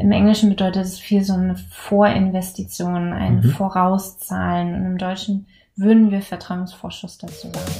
[0.00, 3.50] im Englischen bedeutet es viel so eine Vorinvestition, ein Mhm.
[3.50, 4.74] Vorauszahlen.
[4.74, 7.72] Und im Deutschen würden wir Vertrauensvorschuss dazu sagen.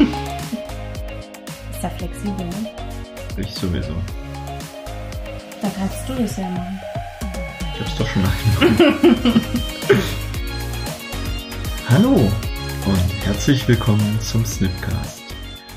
[1.72, 2.70] Ist ja flexibel, ne?
[3.36, 3.94] Ich sowieso.
[5.62, 6.80] Dann kannst du das ja machen.
[7.74, 9.02] Ich hab's doch schon nachgemacht.
[11.88, 12.30] Hallo
[12.86, 15.22] und herzlich willkommen zum Snipcast.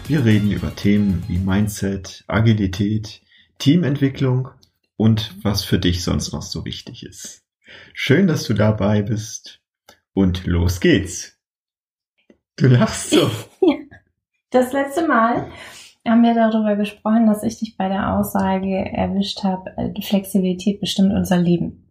[0.07, 3.21] Wir reden über Themen wie Mindset, Agilität,
[3.57, 4.49] Teamentwicklung
[4.95, 7.43] und was für dich sonst noch so wichtig ist.
[7.93, 9.61] Schön, dass du dabei bist
[10.13, 11.37] und los geht's.
[12.55, 13.29] Du lachst so.
[14.49, 15.49] Das letzte Mal
[16.07, 21.11] haben wir darüber gesprochen, dass ich dich bei der Aussage erwischt habe, äh, Flexibilität bestimmt
[21.11, 21.89] unser Leben.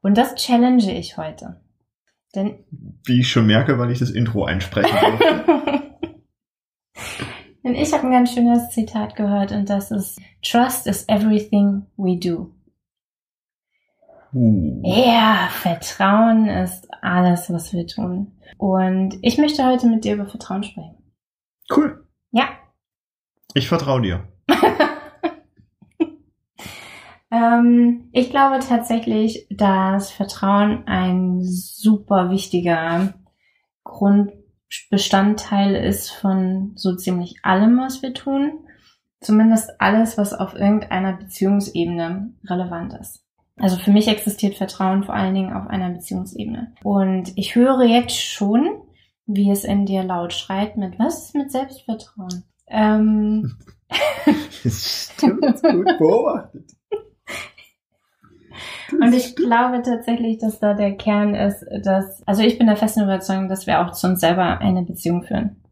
[0.00, 1.60] Und das challenge ich heute.
[2.34, 2.64] Denn
[3.04, 5.88] Wie ich schon merke, weil ich das Intro einsprechen durfte.
[7.64, 12.16] Denn ich habe ein ganz schönes Zitat gehört und das ist Trust is everything we
[12.16, 12.50] do.
[14.32, 14.82] Uh.
[14.84, 18.38] Ja, Vertrauen ist alles, was wir tun.
[18.58, 20.96] Und ich möchte heute mit dir über Vertrauen sprechen.
[21.74, 22.06] Cool.
[22.30, 22.48] Ja.
[23.54, 24.28] Ich vertraue dir.
[27.30, 33.14] Ähm, ich glaube tatsächlich, dass Vertrauen ein super wichtiger
[33.84, 38.64] Grundbestandteil ist von so ziemlich allem, was wir tun.
[39.20, 43.24] Zumindest alles, was auf irgendeiner Beziehungsebene relevant ist.
[43.56, 46.74] Also für mich existiert Vertrauen vor allen Dingen auf einer Beziehungsebene.
[46.84, 48.82] Und ich höre jetzt schon,
[49.26, 52.44] wie es in dir laut schreit mit, was ist mit Selbstvertrauen?
[52.68, 53.56] Ähm,
[54.64, 56.70] Stimmt, gut beobachtet.
[59.00, 63.02] Und ich glaube tatsächlich, dass da der Kern ist, dass, also ich bin der festen
[63.04, 65.62] Überzeugung, dass wir auch zu uns selber eine Beziehung führen.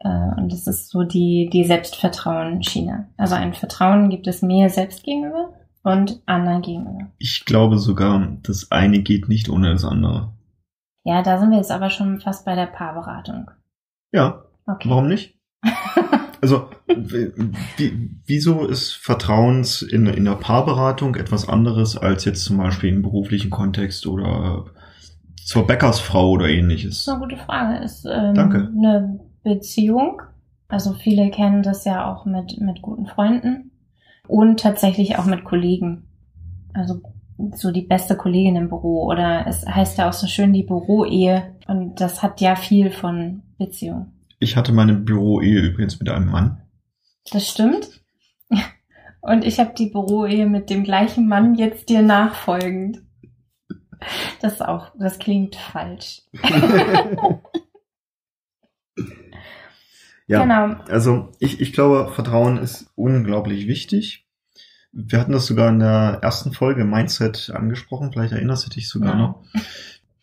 [0.00, 3.08] Äh, Und das ist so die, die Selbstvertrauen-Schiene.
[3.16, 7.10] Also ein Vertrauen gibt es mir selbst gegenüber und anderen gegenüber.
[7.18, 10.32] Ich glaube sogar, das eine geht nicht ohne das andere.
[11.04, 13.50] Ja, da sind wir jetzt aber schon fast bei der Paarberatung.
[14.12, 14.88] Ja, Okay.
[14.88, 15.38] warum nicht?
[16.44, 16.68] Also,
[18.26, 23.48] wieso ist Vertrauens in, in der Paarberatung etwas anderes als jetzt zum Beispiel im beruflichen
[23.48, 24.66] Kontext oder
[25.42, 26.96] zur Bäckersfrau oder ähnliches?
[26.96, 27.82] Das ist eine gute Frage.
[27.82, 28.70] Ist ähm, Danke.
[28.76, 30.20] eine Beziehung.
[30.68, 33.70] Also viele kennen das ja auch mit, mit guten Freunden
[34.28, 36.04] und tatsächlich auch mit Kollegen.
[36.74, 37.00] Also
[37.54, 41.54] so die beste Kollegin im Büro oder es heißt ja auch so schön die Büroehe
[41.68, 44.12] und das hat ja viel von Beziehung.
[44.44, 46.60] Ich hatte meine Büroehe übrigens mit einem Mann.
[47.32, 48.02] Das stimmt.
[49.22, 53.00] Und ich habe die Büroehe mit dem gleichen Mann jetzt dir nachfolgend.
[54.42, 56.20] Das ist auch, das klingt falsch.
[60.26, 60.76] ja, Genau.
[60.90, 64.26] also ich, ich glaube, Vertrauen ist unglaublich wichtig.
[64.92, 69.12] Wir hatten das sogar in der ersten Folge Mindset angesprochen, vielleicht erinnerst du dich sogar
[69.14, 69.18] Ja.
[69.18, 69.42] noch,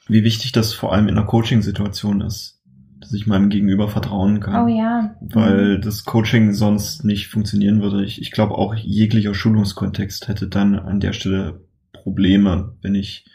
[0.07, 2.60] wie wichtig das vor allem in einer Coaching-Situation ist,
[3.01, 4.65] dass ich meinem Gegenüber vertrauen kann.
[4.65, 5.15] Oh ja.
[5.19, 8.05] weil das Coaching sonst nicht funktionieren würde.
[8.05, 13.25] Ich, ich glaube auch jeglicher Schulungskontext hätte dann an der Stelle Probleme, wenn ich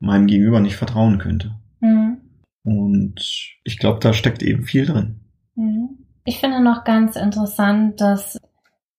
[0.00, 1.52] meinem Gegenüber nicht vertrauen könnte.
[1.80, 2.18] Mhm.
[2.64, 3.20] Und
[3.64, 5.20] ich glaube, da steckt eben viel drin.
[5.54, 5.98] Mhm.
[6.24, 8.38] Ich finde noch ganz interessant, dass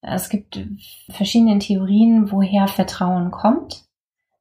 [0.01, 0.59] es gibt
[1.09, 3.84] verschiedene Theorien, woher Vertrauen kommt.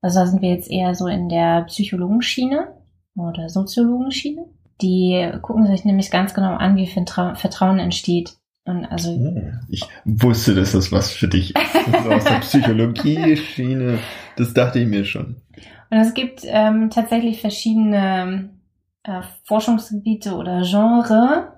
[0.00, 2.68] Also da sind wir jetzt eher so in der Psychologenschiene
[3.16, 4.46] oder Soziologenschiene.
[4.80, 8.34] Die gucken sich nämlich ganz genau an, wie Vertra Vertrauen entsteht.
[8.64, 11.74] Und also Oh, Ich wusste, dass das was für dich ist.
[11.74, 13.98] Ist aus der Psychologie-Schiene.
[14.36, 15.36] Das dachte ich mir schon.
[15.90, 18.50] Und es gibt ähm, tatsächlich verschiedene
[19.04, 21.52] äh, Forschungsgebiete oder Genre,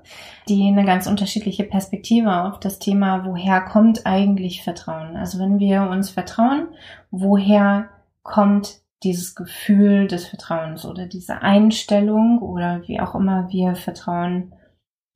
[0.48, 5.16] die eine ganz unterschiedliche Perspektive auf das Thema, woher kommt eigentlich Vertrauen?
[5.16, 6.68] Also wenn wir uns vertrauen,
[7.10, 7.88] woher
[8.22, 14.54] kommt dieses Gefühl des Vertrauens oder diese Einstellung oder wie auch immer wir Vertrauen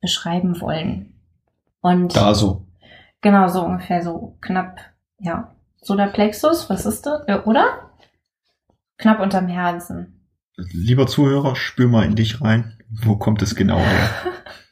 [0.01, 1.13] beschreiben wollen.
[1.81, 2.65] Und Da so.
[3.21, 4.79] genau so ungefähr so knapp,
[5.19, 7.21] ja, Solarplexus, was ist das?
[7.27, 7.91] Äh, oder?
[8.97, 10.27] Knapp unterm Herzen.
[10.57, 12.77] Lieber Zuhörer, spür mal in dich rein.
[12.89, 14.09] Wo kommt es genau her?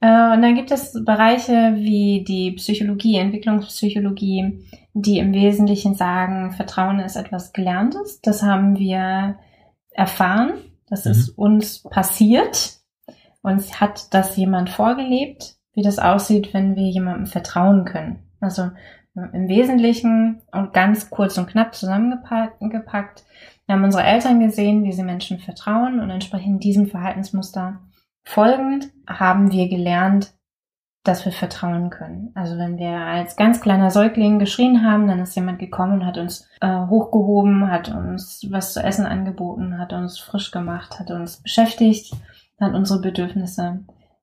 [0.00, 4.64] Äh, und dann gibt es Bereiche wie die Psychologie, Entwicklungspsychologie,
[4.94, 8.20] die im Wesentlichen sagen, Vertrauen ist etwas Gelerntes.
[8.22, 9.38] Das haben wir
[9.90, 10.52] erfahren.
[10.88, 11.10] Das Mhm.
[11.10, 12.78] ist uns passiert.
[13.42, 18.18] Uns hat das jemand vorgelebt, wie das aussieht, wenn wir jemandem vertrauen können.
[18.40, 18.70] Also
[19.14, 23.24] im Wesentlichen und ganz kurz und knapp zusammengepackt.
[23.66, 27.80] Wir haben unsere Eltern gesehen, wie sie Menschen vertrauen und entsprechend diesem Verhaltensmuster
[28.24, 30.32] folgend haben wir gelernt,
[31.02, 32.30] dass wir vertrauen können.
[32.34, 36.18] Also wenn wir als ganz kleiner Säugling geschrien haben, dann ist jemand gekommen und hat
[36.18, 41.42] uns äh, hochgehoben, hat uns was zu essen angeboten, hat uns frisch gemacht, hat uns
[41.42, 42.14] beschäftigt,
[42.60, 43.80] hat unsere Bedürfnisse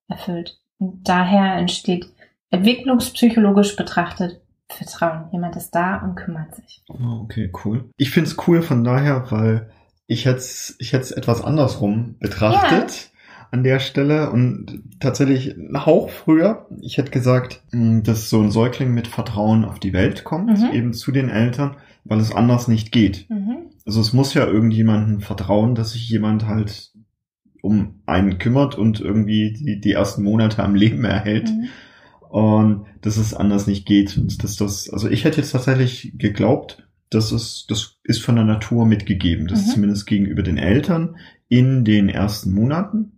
[0.07, 0.59] erfüllt.
[0.77, 2.07] Und daher entsteht
[2.51, 5.29] entwicklungspsychologisch betrachtet Vertrauen.
[5.31, 6.83] Jemand ist da und kümmert sich.
[6.89, 7.89] Oh, okay, cool.
[7.97, 9.71] Ich find's cool von daher, weil
[10.07, 10.43] ich hätte
[10.77, 12.91] ich hätte etwas andersrum betrachtet.
[12.91, 13.16] Ja
[13.51, 16.67] an der Stelle und tatsächlich ein Hauch früher.
[16.81, 20.73] Ich hätte gesagt, hm, dass so ein Säugling mit Vertrauen auf die Welt kommt, mhm.
[20.73, 23.29] eben zu den Eltern, weil es anders nicht geht.
[23.29, 23.67] Mhm.
[23.85, 26.91] Also es muss ja irgendjemanden vertrauen, dass sich jemand halt
[27.61, 31.49] um einen kümmert und irgendwie die, die ersten Monate am Leben erhält.
[31.49, 31.67] Mhm.
[32.29, 34.17] Und dass es anders nicht geht.
[34.17, 38.43] Und dass das, also ich hätte jetzt tatsächlich geglaubt, das ist, das ist von der
[38.43, 39.47] Natur mitgegeben.
[39.47, 39.65] Das mhm.
[39.65, 41.15] ist zumindest gegenüber den Eltern
[41.47, 43.13] in den ersten Monaten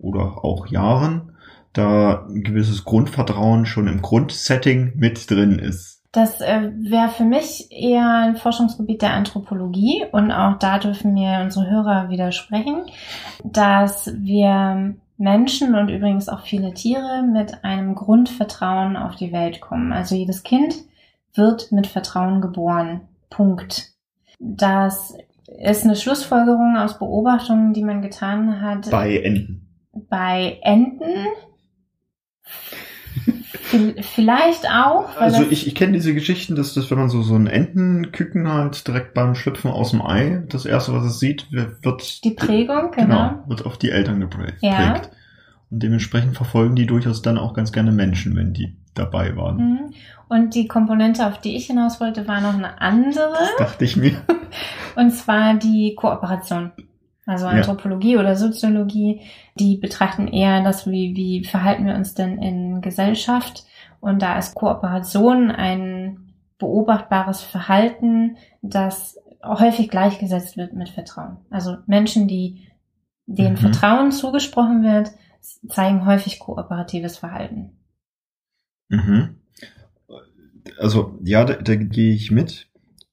[0.00, 1.32] oder auch Jahren,
[1.72, 6.00] da ein gewisses Grundvertrauen schon im Grundsetting mit drin ist.
[6.12, 11.40] Das äh, wäre für mich eher ein Forschungsgebiet der Anthropologie und auch da dürfen mir
[11.44, 12.82] unsere Hörer widersprechen,
[13.44, 19.92] dass wir Menschen und übrigens auch viele Tiere mit einem Grundvertrauen auf die Welt kommen.
[19.92, 20.74] Also jedes Kind
[21.34, 23.02] wird mit Vertrauen geboren.
[23.28, 23.92] Punkt.
[24.40, 25.14] Das
[25.60, 28.90] ist eine Schlussfolgerung aus Beobachtungen, die man getan hat.
[28.90, 31.26] Bei Enten bei Enten
[34.00, 35.16] vielleicht auch.
[35.16, 38.86] Also ich, ich kenne diese Geschichten, dass das, wenn man so so ein Entenküken halt
[38.86, 43.28] direkt beim Schlüpfen aus dem Ei, das erste, was es sieht, wird die Prägung, genau,
[43.30, 44.58] genau wird auf die Eltern geprägt.
[44.60, 45.02] Ja.
[45.70, 49.56] Und dementsprechend verfolgen die durchaus dann auch ganz gerne Menschen, wenn die dabei waren.
[49.56, 49.94] Mhm.
[50.28, 53.32] Und die Komponente, auf die ich hinaus wollte, war noch eine andere.
[53.38, 54.20] Das dachte ich mir.
[54.96, 56.72] Und zwar die Kooperation
[57.30, 58.20] also Anthropologie ja.
[58.20, 59.20] oder Soziologie,
[59.54, 63.64] die betrachten eher das, wie, wie verhalten wir uns denn in Gesellschaft.
[64.00, 71.36] Und da ist Kooperation ein beobachtbares Verhalten, das häufig gleichgesetzt wird mit Vertrauen.
[71.50, 72.66] Also Menschen, die
[73.26, 73.58] denen mhm.
[73.58, 75.12] Vertrauen zugesprochen wird,
[75.68, 77.78] zeigen häufig kooperatives Verhalten.
[78.88, 79.36] Mhm.
[80.78, 82.69] Also ja, da, da gehe ich mit.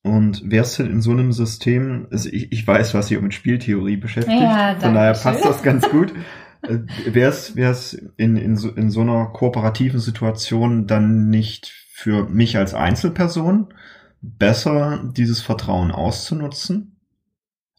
[0.08, 3.98] Und wärst du in so einem System, also ich, ich weiß, was sich mit Spieltheorie
[3.98, 6.14] beschäftigt, ja, von daher passt das ganz gut.
[6.64, 6.80] Äh,
[7.14, 12.74] wär's, wär's in, in, so, in so einer kooperativen Situation dann nicht für mich als
[12.74, 13.68] Einzelperson
[14.24, 17.00] besser, dieses Vertrauen auszunutzen?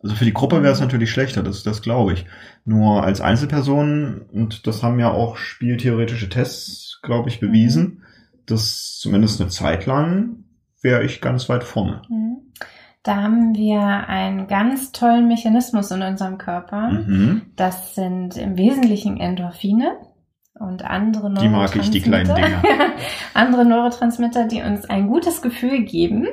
[0.01, 0.87] Also für die Gruppe wäre es mhm.
[0.87, 2.27] natürlich schlechter, das, das glaube ich.
[2.65, 8.03] Nur als Einzelperson, und das haben ja auch spieltheoretische Tests, glaube ich, bewiesen, mhm.
[8.47, 10.45] dass zumindest eine Zeit lang
[10.83, 12.03] wäre ich ganz weit vorne.
[12.09, 12.53] Mhm.
[13.03, 16.91] Da haben wir einen ganz tollen Mechanismus in unserem Körper.
[16.91, 17.53] Mhm.
[17.57, 19.97] Das sind im Wesentlichen Endorphine
[20.59, 21.43] und andere Neurotransmitter.
[21.43, 22.63] Die mag ich, die kleinen Dinger.
[23.35, 26.27] andere Neurotransmitter, die uns ein gutes Gefühl geben.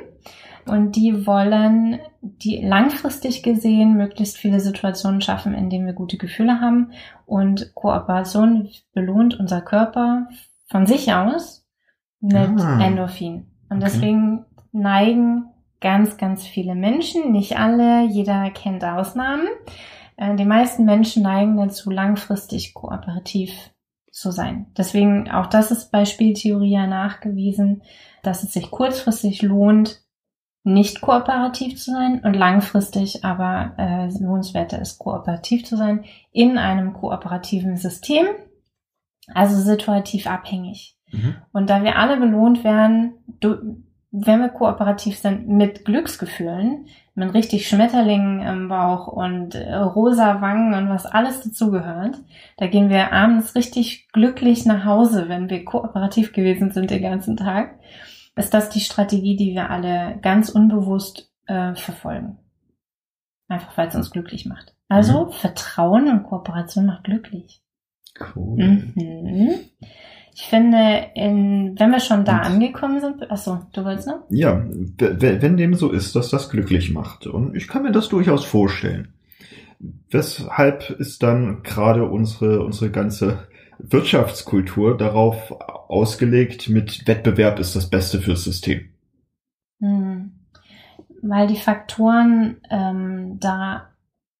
[0.66, 6.60] Und die wollen die langfristig gesehen möglichst viele Situationen schaffen, in denen wir gute Gefühle
[6.60, 6.90] haben.
[7.24, 10.26] Und Kooperation belohnt unser Körper
[10.68, 11.64] von sich aus
[12.20, 12.84] mit ah.
[12.84, 13.46] Endorphin.
[13.68, 13.86] Und okay.
[13.86, 19.46] deswegen neigen ganz, ganz viele Menschen, nicht alle, jeder kennt Ausnahmen.
[20.16, 23.52] Äh, die meisten Menschen neigen dazu, langfristig kooperativ
[24.10, 24.66] zu sein.
[24.76, 27.82] Deswegen, auch das ist bei Spieltheorie ja nachgewiesen,
[28.22, 30.02] dass es sich kurzfristig lohnt,
[30.64, 36.92] nicht kooperativ zu sein und langfristig aber äh, lohnenswerter ist, kooperativ zu sein in einem
[36.92, 38.26] kooperativen System,
[39.32, 40.95] also situativ abhängig.
[41.12, 41.36] Mhm.
[41.52, 43.14] Und da wir alle belohnt werden,
[44.10, 50.74] wenn wir kooperativ sind mit Glücksgefühlen, mit richtig Schmetterlingen im Bauch und äh, rosa Wangen
[50.74, 52.16] und was alles dazugehört,
[52.56, 57.36] da gehen wir abends richtig glücklich nach Hause, wenn wir kooperativ gewesen sind den ganzen
[57.36, 57.78] Tag,
[58.36, 62.38] ist das die Strategie, die wir alle ganz unbewusst äh, verfolgen.
[63.48, 64.74] Einfach weil es uns glücklich macht.
[64.88, 65.32] Also mhm.
[65.32, 67.62] Vertrauen und Kooperation macht glücklich.
[68.34, 68.92] Cool.
[68.94, 69.54] Mhm.
[70.38, 74.20] Ich finde, in, wenn wir schon da und, angekommen sind, achso, du wolltest noch?
[74.28, 77.26] Ja, wenn dem so ist, dass das glücklich macht.
[77.26, 79.14] Und ich kann mir das durchaus vorstellen.
[80.10, 85.52] Weshalb ist dann gerade unsere, unsere ganze Wirtschaftskultur darauf
[85.88, 88.90] ausgelegt, mit Wettbewerb ist das Beste fürs System?
[89.80, 90.32] Hm.
[91.22, 93.88] Weil die Faktoren ähm, da,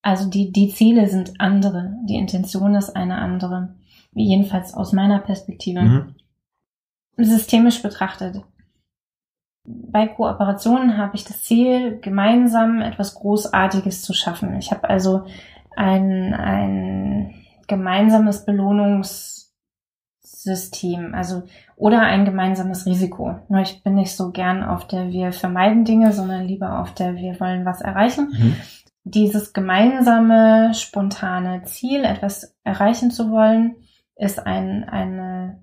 [0.03, 3.71] also die, die Ziele sind andere, die Intention ist eine andere
[4.17, 6.15] jedenfalls aus meiner Perspektive, mhm.
[7.17, 8.43] systemisch betrachtet.
[9.65, 14.55] Bei Kooperationen habe ich das Ziel, gemeinsam etwas Großartiges zu schaffen.
[14.57, 15.25] Ich habe also
[15.75, 17.35] ein, ein
[17.67, 21.43] gemeinsames Belohnungssystem, also
[21.75, 23.41] oder ein gemeinsames Risiko.
[23.49, 27.17] Nur ich bin nicht so gern auf der wir vermeiden Dinge, sondern lieber auf der
[27.17, 28.33] wir wollen was erreichen.
[28.33, 28.55] Mhm.
[29.03, 33.75] Dieses gemeinsame, spontane Ziel, etwas erreichen zu wollen,
[34.17, 35.61] ist ein, eine,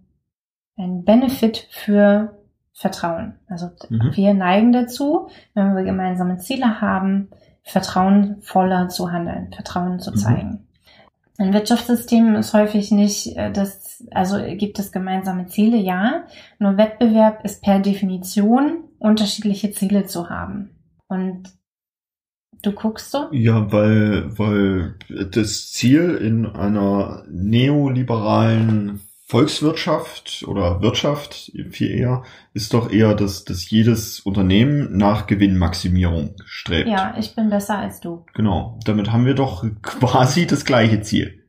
[0.77, 2.37] ein Benefit für
[2.73, 3.35] Vertrauen.
[3.47, 4.11] Also mhm.
[4.13, 7.29] wir neigen dazu, wenn wir gemeinsame Ziele haben,
[7.63, 10.15] vertrauenvoller zu handeln, Vertrauen zu mhm.
[10.15, 10.49] zeigen.
[10.49, 10.67] Mhm.
[11.39, 16.25] Ein Wirtschaftssystem ist häufig nicht äh, das, also gibt es gemeinsame Ziele, ja.
[16.59, 20.69] Nur Wettbewerb ist per Definition unterschiedliche Ziele zu haben.
[21.07, 21.49] Und
[22.63, 23.27] du guckst so?
[23.31, 24.95] Ja, weil, weil
[25.31, 33.69] das Ziel in einer neoliberalen Volkswirtschaft oder Wirtschaft viel eher ist doch eher, dass, dass
[33.69, 36.87] jedes Unternehmen nach Gewinnmaximierung strebt.
[36.87, 38.25] Ja, ich bin besser als du.
[38.35, 38.79] Genau.
[38.85, 41.43] Damit haben wir doch quasi das gleiche Ziel.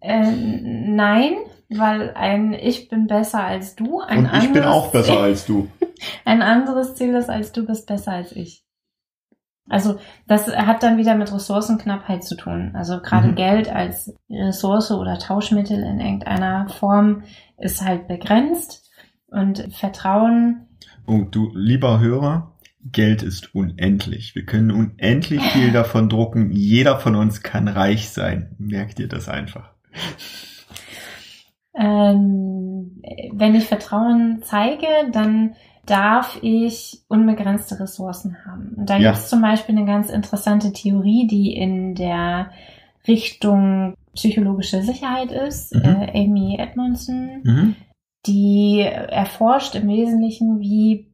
[0.00, 1.36] Äh, nein,
[1.70, 4.00] weil ein Ich bin besser als du.
[4.00, 5.68] Ein Und ich bin auch besser als du.
[6.24, 8.67] Ein anderes Ziel ist, als du bist besser als ich.
[9.68, 12.72] Also das hat dann wieder mit Ressourcenknappheit zu tun.
[12.74, 13.34] Also gerade mhm.
[13.34, 17.22] Geld als Ressource oder Tauschmittel in irgendeiner Form
[17.58, 18.90] ist halt begrenzt
[19.30, 20.66] und Vertrauen.
[21.06, 22.54] Oh, du lieber Hörer,
[22.92, 24.34] Geld ist unendlich.
[24.34, 26.50] Wir können unendlich viel davon drucken.
[26.52, 28.54] Jeder von uns kann reich sein.
[28.58, 29.70] Merkt ihr das einfach?
[31.74, 35.54] Ähm, wenn ich Vertrauen zeige, dann
[35.88, 38.74] darf ich unbegrenzte Ressourcen haben.
[38.76, 39.10] Und da ja.
[39.10, 42.50] gibt es zum Beispiel eine ganz interessante Theorie, die in der
[43.06, 45.82] Richtung psychologische Sicherheit ist, mhm.
[45.84, 47.76] äh, Amy Edmondson, mhm.
[48.26, 51.08] die erforscht im Wesentlichen, wie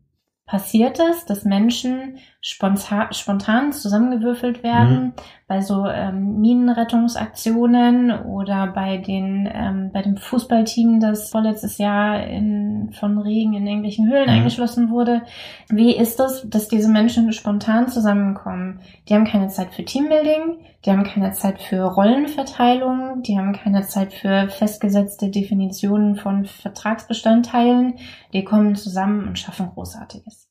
[0.47, 5.13] passiert es, dass Menschen spontan, spontan zusammengewürfelt werden mhm.
[5.49, 12.93] bei so ähm, Minenrettungsaktionen oder bei den ähm, bei dem Fußballteam, das vorletztes Jahr in,
[12.93, 14.35] von Regen in irgendwelchen Höhlen mhm.
[14.35, 15.23] eingeschlossen wurde.
[15.71, 18.81] Wie ist das, dass diese Menschen spontan zusammenkommen?
[19.09, 23.87] Die haben keine Zeit für Teambuilding, die haben keine Zeit für Rollenverteilung, die haben keine
[23.87, 27.95] Zeit für festgesetzte Definitionen von Vertragsbestandteilen.
[28.35, 30.44] Die kommen zusammen und schaffen Großartiges.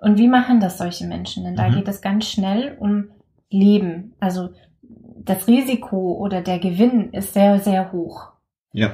[0.00, 1.44] Und wie machen das solche Menschen?
[1.44, 1.74] Denn da mhm.
[1.74, 3.10] geht es ganz schnell um
[3.50, 4.14] Leben.
[4.18, 4.50] Also
[4.82, 8.32] das Risiko oder der Gewinn ist sehr, sehr hoch.
[8.72, 8.92] Ja.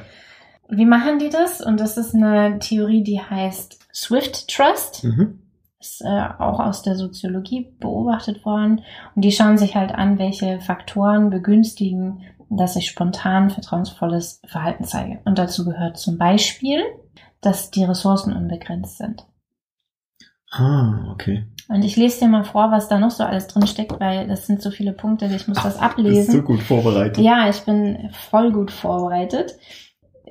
[0.69, 1.61] Wie machen die das?
[1.61, 5.05] Und das ist eine Theorie, die heißt Swift Trust.
[5.05, 5.43] Mhm.
[5.79, 8.83] Ist äh, auch aus der Soziologie beobachtet worden.
[9.15, 15.21] Und die schauen sich halt an, welche Faktoren begünstigen, dass ich spontan vertrauensvolles Verhalten zeige.
[15.25, 16.83] Und dazu gehört zum Beispiel,
[17.41, 19.27] dass die Ressourcen unbegrenzt sind.
[20.51, 21.47] Ah, okay.
[21.69, 24.47] Und ich lese dir mal vor, was da noch so alles drin steckt, weil das
[24.47, 26.27] sind so viele Punkte, ich muss Ach, das ablesen.
[26.27, 27.19] Bist du gut vorbereitet?
[27.19, 29.57] Ja, ich bin voll gut vorbereitet.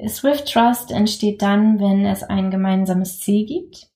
[0.07, 3.87] Swift Trust entsteht dann, wenn es ein gemeinsames Ziel gibt,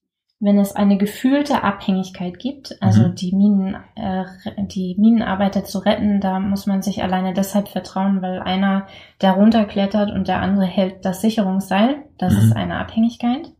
[0.41, 3.15] wenn es eine gefühlte Abhängigkeit gibt, also mhm.
[3.15, 4.23] die Minen, äh,
[4.67, 8.88] die Minenarbeiter zu retten, da muss man sich alleine deshalb vertrauen, weil einer
[9.19, 12.03] darunter klettert und der andere hält das Sicherungsseil.
[12.17, 12.39] Das mhm.
[12.39, 13.51] ist eine Abhängigkeit.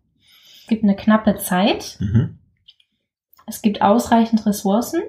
[0.61, 1.97] Es gibt eine knappe Zeit.
[1.99, 2.38] Mhm.
[3.49, 5.01] Es gibt ausreichend Ressourcen.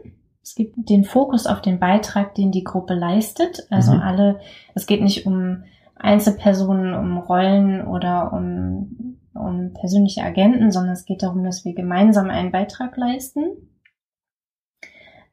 [0.42, 3.66] Es gibt den Fokus auf den Beitrag, den die Gruppe leistet.
[3.70, 4.00] Also mhm.
[4.00, 4.40] alle,
[4.74, 11.22] es geht nicht um Einzelpersonen, um Rollen oder um, um persönliche Agenten, sondern es geht
[11.22, 13.44] darum, dass wir gemeinsam einen Beitrag leisten.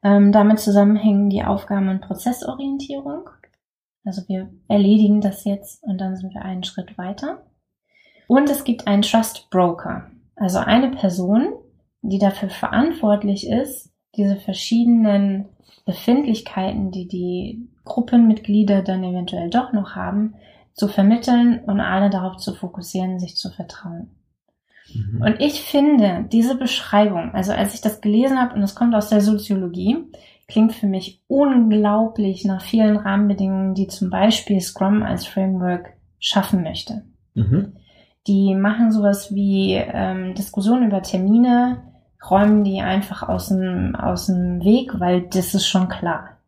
[0.02, 3.30] Ähm, damit zusammenhängen die Aufgaben- und Prozessorientierung.
[4.04, 7.46] Also wir erledigen das jetzt und dann sind wir einen Schritt weiter.
[8.26, 11.54] Und es gibt einen Trust Broker, also eine Person,
[12.02, 15.46] die dafür verantwortlich ist, diese verschiedenen
[15.84, 20.34] Befindlichkeiten, die die Gruppenmitglieder dann eventuell doch noch haben,
[20.74, 24.10] zu vermitteln und alle darauf zu fokussieren, sich zu vertrauen.
[24.94, 25.22] Mhm.
[25.22, 29.08] Und ich finde, diese Beschreibung, also als ich das gelesen habe, und es kommt aus
[29.08, 29.96] der Soziologie,
[30.46, 37.02] klingt für mich unglaublich nach vielen Rahmenbedingungen, die zum Beispiel Scrum als Framework schaffen möchte.
[37.34, 37.74] Mhm.
[38.26, 41.87] Die machen sowas wie ähm, Diskussionen über Termine,
[42.30, 46.38] räumen die einfach aus dem, aus dem Weg, weil das ist schon klar.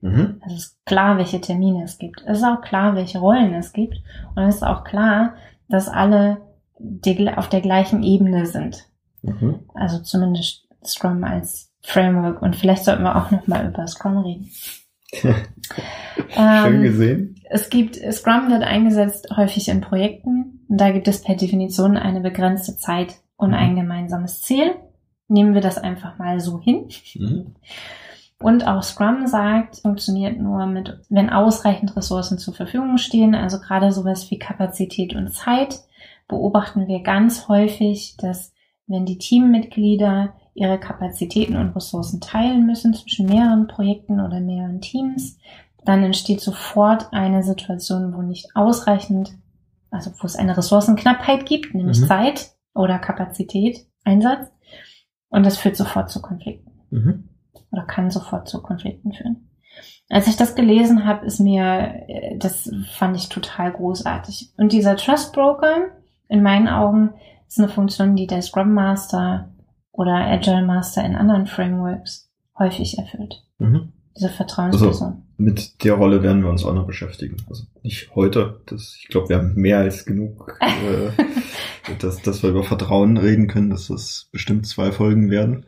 [0.00, 0.40] Mhm.
[0.46, 2.22] Es ist klar, welche Termine es gibt.
[2.26, 3.96] Es ist auch klar, welche Rollen es gibt.
[4.34, 5.34] Und es ist auch klar,
[5.68, 6.38] dass alle
[6.78, 8.84] die, auf der gleichen Ebene sind.
[9.22, 9.60] Mhm.
[9.74, 12.42] Also zumindest Scrum als Framework.
[12.42, 14.50] Und vielleicht sollten wir auch noch mal über Scrum reden.
[15.12, 15.34] Schön
[16.36, 17.34] ähm, gesehen.
[17.48, 20.64] Es gibt, Scrum wird eingesetzt häufig in Projekten.
[20.68, 23.54] Und da gibt es per Definition eine begrenzte Zeit und mhm.
[23.54, 24.74] ein gemeinsames Ziel.
[25.28, 26.88] Nehmen wir das einfach mal so hin.
[27.14, 27.54] Mhm.
[28.38, 33.92] Und auch Scrum sagt, funktioniert nur mit, wenn ausreichend Ressourcen zur Verfügung stehen, also gerade
[33.92, 35.80] sowas wie Kapazität und Zeit,
[36.28, 38.52] beobachten wir ganz häufig, dass
[38.86, 45.38] wenn die Teammitglieder ihre Kapazitäten und Ressourcen teilen müssen zwischen mehreren Projekten oder mehreren Teams,
[45.84, 49.34] dann entsteht sofort eine Situation, wo nicht ausreichend,
[49.90, 52.06] also wo es eine Ressourcenknappheit gibt, nämlich mhm.
[52.06, 54.50] Zeit oder Kapazität, Einsatz.
[55.36, 56.72] Und das führt sofort zu Konflikten.
[56.90, 57.28] Mhm
[57.76, 59.48] oder kann sofort zu Konflikten führen.
[60.08, 64.52] Als ich das gelesen habe, ist mir, äh, das fand ich total großartig.
[64.56, 65.88] Und dieser Trust Broker,
[66.28, 67.14] in meinen Augen,
[67.46, 69.52] ist eine Funktion, die der Scrum Master
[69.92, 73.44] oder Agile Master in anderen Frameworks häufig erfüllt.
[73.58, 73.92] Mhm.
[74.16, 75.08] Diese Vertrauensperson.
[75.08, 77.36] Also mit der Rolle werden wir uns auch noch beschäftigen.
[77.48, 78.60] Also nicht heute.
[78.66, 83.46] Das, ich glaube, wir haben mehr als genug, äh, dass, dass wir über Vertrauen reden
[83.46, 85.66] können, dass das bestimmt zwei Folgen werden.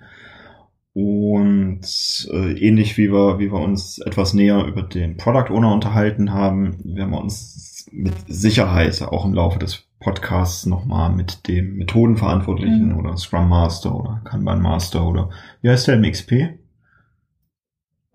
[0.95, 6.33] Und äh, ähnlich wie wir, wie wir uns etwas näher über den Product Owner unterhalten
[6.33, 12.91] haben, werden wir uns mit Sicherheit auch im Laufe des Podcasts nochmal mit dem Methodenverantwortlichen
[12.91, 12.99] mhm.
[12.99, 15.31] oder Scrum Master oder Kanban Master oder
[15.63, 16.59] wie heißt der im XP?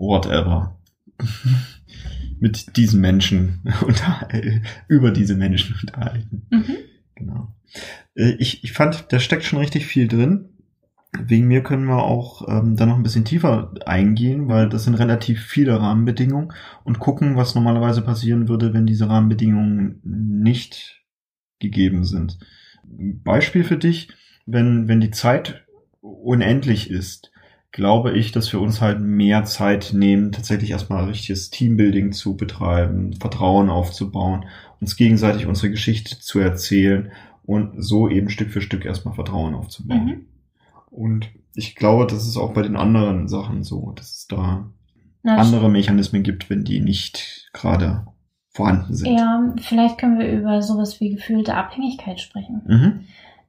[0.07, 0.77] Whatever.
[2.39, 3.62] mit diesen Menschen
[4.88, 6.45] über diese Menschen unterhalten.
[6.50, 6.75] Mhm.
[7.15, 7.55] Genau.
[8.15, 10.50] Äh, ich, ich fand, da steckt schon richtig viel drin.
[11.17, 14.95] Wegen mir können wir auch ähm, da noch ein bisschen tiefer eingehen, weil das sind
[14.95, 21.03] relativ viele Rahmenbedingungen und gucken, was normalerweise passieren würde, wenn diese Rahmenbedingungen nicht
[21.60, 22.39] gegeben sind.
[22.83, 24.10] Beispiel für dich,
[24.45, 25.63] wenn, wenn die Zeit
[26.01, 27.31] unendlich ist,
[27.74, 33.13] glaube ich, dass wir uns halt mehr Zeit nehmen, tatsächlich erstmal richtiges Teambuilding zu betreiben,
[33.13, 34.46] Vertrauen aufzubauen,
[34.80, 37.12] uns gegenseitig unsere Geschichte zu erzählen
[37.44, 40.06] und so eben Stück für Stück erstmal Vertrauen aufzubauen.
[40.06, 40.25] Mhm.
[40.92, 44.70] Und ich glaube, das ist auch bei den anderen Sachen so, dass es da
[45.24, 48.06] Na, andere Mechanismen gibt, wenn die nicht gerade
[48.50, 49.18] vorhanden sind.
[49.18, 52.62] Ja, vielleicht können wir über sowas wie gefühlte Abhängigkeit sprechen.
[52.68, 53.00] Mhm.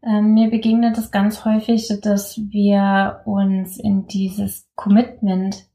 [0.07, 5.67] Ähm, mir begegnet es ganz häufig, dass wir uns in dieses Commitment,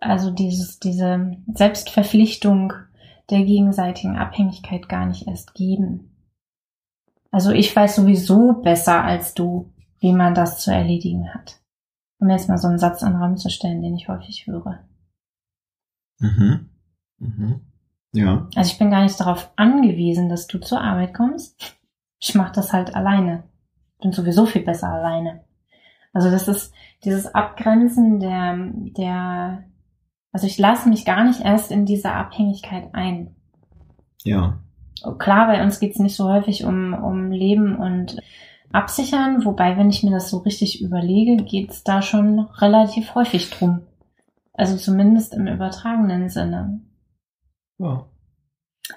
[0.00, 2.72] also dieses, diese Selbstverpflichtung
[3.30, 6.16] der gegenseitigen Abhängigkeit gar nicht erst geben.
[7.30, 11.60] Also ich weiß sowieso besser als du, wie man das zu erledigen hat.
[12.20, 14.80] Um jetzt mal so einen Satz in den Raum zu stellen, den ich häufig höre.
[16.20, 16.70] Mhm.
[17.18, 17.60] Mhm.
[18.12, 18.48] Ja.
[18.56, 21.76] Also ich bin gar nicht darauf angewiesen, dass du zur Arbeit kommst.
[22.18, 23.44] Ich mache das halt alleine.
[24.00, 25.44] Bin sowieso viel besser alleine.
[26.12, 26.72] Also das ist
[27.04, 28.56] dieses Abgrenzen der,
[28.96, 29.64] der,
[30.32, 33.34] also ich lasse mich gar nicht erst in diese Abhängigkeit ein.
[34.24, 34.58] Ja.
[35.18, 38.16] Klar, bei uns geht's nicht so häufig um, um Leben und
[38.72, 43.82] absichern, wobei, wenn ich mir das so richtig überlege, geht's da schon relativ häufig drum.
[44.52, 46.80] Also zumindest im übertragenen Sinne.
[47.78, 48.06] Ja.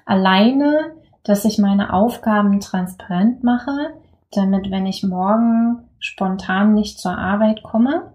[0.06, 3.94] Alleine, dass ich meine Aufgaben transparent mache,
[4.32, 8.14] damit, wenn ich morgen spontan nicht zur Arbeit komme,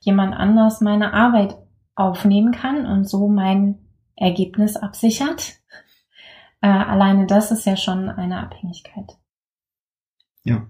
[0.00, 1.56] jemand anders meine Arbeit
[1.94, 3.78] aufnehmen kann und so mein
[4.16, 5.60] Ergebnis absichert.
[6.62, 9.16] Äh, alleine das ist ja schon eine Abhängigkeit.
[10.42, 10.66] Ja,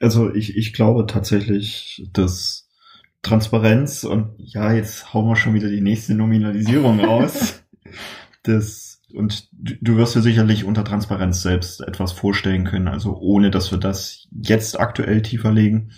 [0.00, 2.68] also ich, ich glaube tatsächlich, dass
[3.22, 7.62] Transparenz und ja, jetzt hauen wir schon wieder die nächste Nominalisierung raus.
[8.42, 12.88] das, und du wirst dir sicherlich unter Transparenz selbst etwas vorstellen können.
[12.88, 15.90] Also ohne, dass wir das jetzt aktuell tiefer legen,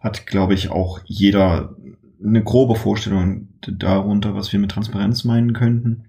[0.00, 1.76] hat, glaube ich, auch jeder
[2.22, 6.04] eine grobe Vorstellung darunter, was wir mit Transparenz meinen könnten.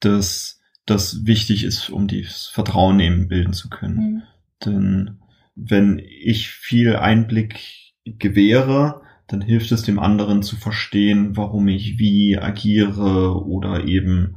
[0.00, 3.96] Dass das wichtig ist, um das Vertrauen eben bilden zu können.
[3.96, 4.22] Mhm.
[4.64, 5.18] Denn
[5.54, 7.58] wenn ich viel Einblick
[8.04, 14.36] gewähre, dann hilft es dem anderen zu verstehen, warum ich wie agiere oder eben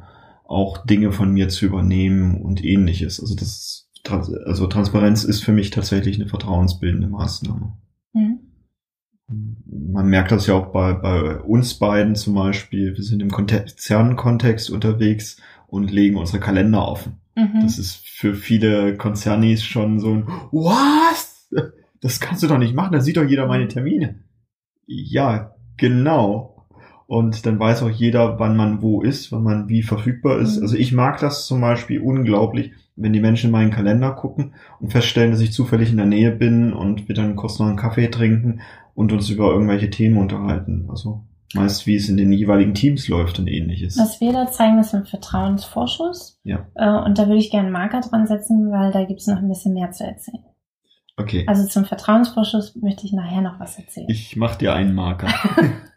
[0.49, 3.19] auch Dinge von mir zu übernehmen und ähnliches.
[3.19, 3.88] Also das,
[4.45, 7.77] also Transparenz ist für mich tatsächlich eine vertrauensbildende Maßnahme.
[8.13, 8.39] Mhm.
[9.67, 12.97] Man merkt das ja auch bei, bei uns beiden zum Beispiel.
[12.97, 17.17] Wir sind im Konzernkontext unterwegs und legen unsere Kalender offen.
[17.35, 17.59] Mhm.
[17.62, 21.47] Das ist für viele Konzernis schon so ein Was?
[22.01, 24.23] Das kannst du doch nicht machen, da sieht doch jeder meine Termine.
[24.88, 26.59] Ja, genau.
[27.10, 30.58] Und dann weiß auch jeder, wann man wo ist, wann man wie verfügbar ist.
[30.58, 30.62] Mhm.
[30.62, 34.91] Also ich mag das zum Beispiel unglaublich, wenn die Menschen in meinen Kalender gucken und
[34.91, 38.10] feststellen, dass ich zufällig in der Nähe bin und wir dann kurz noch einen Kaffee
[38.10, 38.62] trinken
[38.93, 40.86] und uns über irgendwelche Themen unterhalten.
[40.88, 41.24] Also
[41.56, 43.98] meist wie es in den jeweiligen Teams läuft und ähnliches.
[43.98, 46.39] Was wir da zeigen, ist ein Vertrauensvorschuss.
[46.43, 46.67] Ja.
[46.76, 49.38] Äh, und da würde ich gerne einen Marker dran setzen, weil da gibt es noch
[49.38, 50.43] ein bisschen mehr zu erzählen.
[51.17, 51.43] Okay.
[51.48, 54.06] Also zum Vertrauensvorschuss möchte ich nachher noch was erzählen.
[54.10, 55.28] Ich mache dir einen Marker.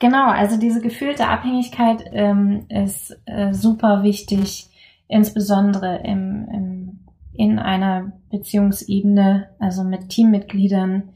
[0.00, 4.66] Genau, also diese gefühlte Abhängigkeit ähm, ist äh, super wichtig,
[5.08, 7.00] insbesondere im, im,
[7.34, 11.10] in einer Beziehungsebene, also mit Teammitgliedern.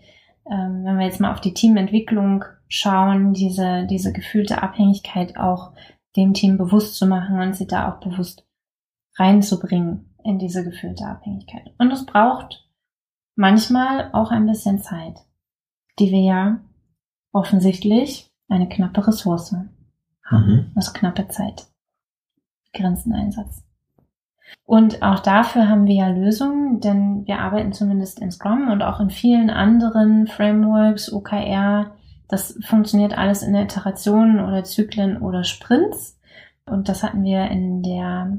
[0.50, 5.72] Ähm, wenn wir jetzt mal auf die Teamentwicklung schauen, diese, diese gefühlte Abhängigkeit auch
[6.14, 8.46] dem Team bewusst zu machen und sie da auch bewusst
[9.16, 11.72] reinzubringen in diese gefühlte Abhängigkeit.
[11.78, 12.68] Und es braucht
[13.34, 15.20] manchmal auch ein bisschen Zeit,
[15.98, 16.60] die wir ja
[17.32, 19.70] offensichtlich eine knappe Ressource haben.
[20.30, 20.72] Mhm.
[20.74, 21.66] Also knappe Zeit.
[22.72, 23.62] Grenzeneinsatz.
[24.64, 29.00] Und auch dafür haben wir ja Lösungen, denn wir arbeiten zumindest in Scrum und auch
[29.00, 31.92] in vielen anderen Frameworks, OKR.
[32.28, 36.18] Das funktioniert alles in der Iteration oder Zyklen oder Sprints.
[36.66, 38.38] Und das hatten wir in der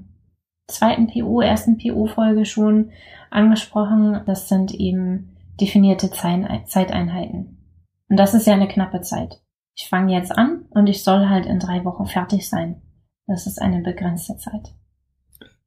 [0.67, 2.91] zweiten PO, ersten PO-Folge schon
[3.30, 4.21] angesprochen.
[4.25, 7.58] Das sind eben definierte Zeiteinheiten.
[8.10, 9.41] Und das ist ja eine knappe Zeit
[9.76, 12.82] ich fange jetzt an und ich soll halt in drei Wochen fertig sein.
[13.28, 14.74] Das ist eine begrenzte Zeit.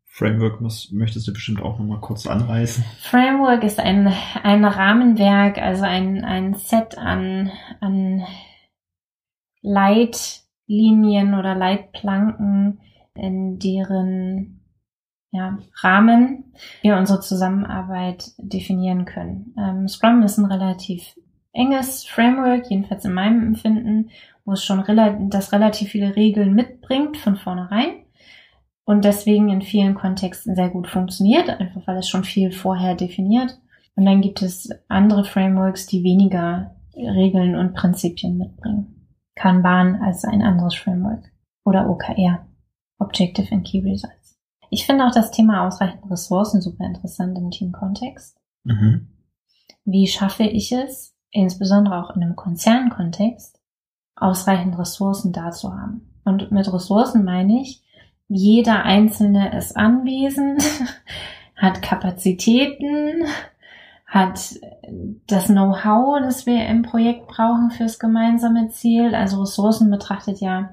[0.05, 2.85] Framework muss, möchtest du bestimmt auch nochmal kurz anreißen.
[3.01, 8.25] Framework ist ein, ein Rahmenwerk, also ein, ein Set an, an
[9.63, 12.81] Leitlinien oder Leitplanken,
[13.15, 14.59] in deren
[15.31, 19.55] ja, Rahmen wir unsere Zusammenarbeit definieren können.
[19.59, 21.15] Ähm, Scrum ist ein relativ
[21.53, 24.11] enges Framework, jedenfalls in meinem Empfinden,
[24.45, 28.05] wo es schon rela das relativ viele Regeln mitbringt von vornherein
[28.89, 33.59] und deswegen in vielen Kontexten sehr gut funktioniert, einfach weil es schon viel vorher definiert.
[33.97, 39.11] Und dann gibt es andere Frameworks, die weniger Regeln und Prinzipien mitbringen.
[39.35, 41.23] Kanban als ein anderes Framework
[41.67, 42.47] oder OKR,
[42.99, 44.39] Objective and Key Results.
[44.71, 48.41] Ich finde auch das Thema ausreichend Ressourcen super interessant im Teamkontext.
[48.65, 49.09] Mhm.
[49.85, 53.61] Wie schaffe ich es, insbesondere auch in einem Konzernkontext,
[54.17, 56.21] ausreichend Ressourcen da zu haben.
[56.25, 57.83] Und mit Ressourcen meine ich,
[58.29, 60.63] jeder Einzelne ist anwesend,
[61.57, 63.25] hat Kapazitäten,
[64.07, 64.59] hat
[65.27, 69.15] das Know-how, das wir im Projekt brauchen fürs gemeinsame Ziel.
[69.15, 70.71] Also Ressourcen betrachtet ja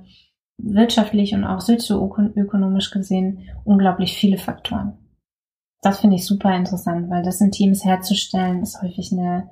[0.57, 4.97] wirtschaftlich und auch sozioökonomisch gesehen unglaublich viele Faktoren.
[5.81, 9.49] Das finde ich super interessant, weil das in Teams herzustellen ist häufig eine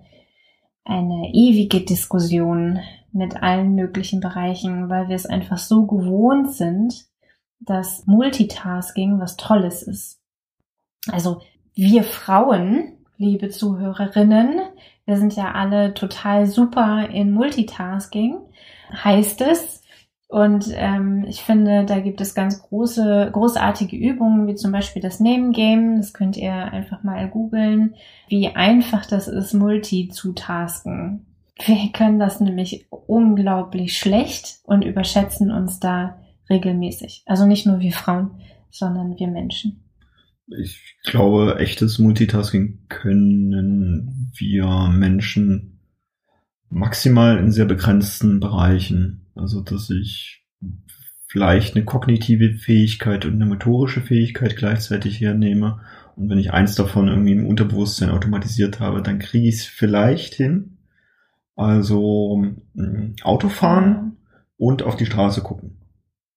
[0.85, 2.79] eine ewige Diskussion
[3.11, 7.05] mit allen möglichen Bereichen, weil wir es einfach so gewohnt sind,
[7.59, 10.19] dass Multitasking was Tolles ist.
[11.09, 11.41] Also
[11.75, 14.59] wir Frauen, liebe Zuhörerinnen,
[15.05, 18.37] wir sind ja alle total super in Multitasking,
[18.91, 19.82] heißt es,
[20.27, 25.19] und ähm, ich finde, da gibt es ganz große, großartige Übungen, wie zum Beispiel das
[25.19, 25.97] Name Game.
[25.97, 27.93] Das könnt ihr einfach mal googeln,
[28.29, 31.27] wie einfach das ist, Multi zu tasken.
[31.63, 37.23] Wir können das nämlich unglaublich schlecht und überschätzen uns da regelmäßig.
[37.27, 38.31] Also nicht nur wir Frauen,
[38.71, 39.83] sondern wir Menschen.
[40.47, 45.72] Ich glaube, echtes Multitasking können wir Menschen
[46.73, 49.27] maximal in sehr begrenzten Bereichen.
[49.35, 50.43] Also, dass ich
[51.27, 55.81] vielleicht eine kognitive Fähigkeit und eine motorische Fähigkeit gleichzeitig hernehme.
[56.15, 60.35] Und wenn ich eins davon irgendwie im Unterbewusstsein automatisiert habe, dann kriege ich es vielleicht
[60.35, 60.77] hin.
[61.55, 62.45] Also
[62.77, 64.17] ähm, Autofahren
[64.57, 65.82] und auf die Straße gucken.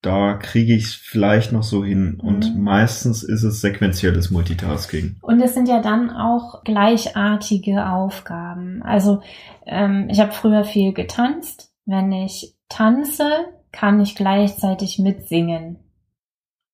[0.06, 2.20] Da kriege ich es vielleicht noch so hin.
[2.22, 2.62] Und mhm.
[2.62, 5.16] meistens ist es sequenzielles Multitasking.
[5.20, 8.84] Und es sind ja dann auch gleichartige Aufgaben.
[8.84, 9.20] Also
[9.66, 11.72] ähm, ich habe früher viel getanzt.
[11.86, 13.28] Wenn ich tanze,
[13.72, 15.80] kann ich gleichzeitig mitsingen.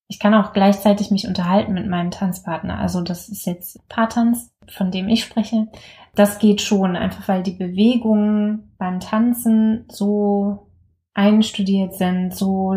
[0.08, 2.78] Ich kann auch gleichzeitig mich unterhalten mit meinem Tanzpartner.
[2.78, 5.68] Also das ist jetzt Paartanz, von dem ich spreche.
[6.14, 10.71] Das geht schon, einfach weil die Bewegungen beim Tanzen so
[11.14, 12.74] einstudiert sind, so